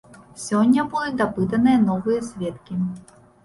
Сёння 0.45 0.85
будуць 0.93 1.19
дапытаныя 1.21 1.85
новыя 1.87 2.19
сведкі. 2.33 2.83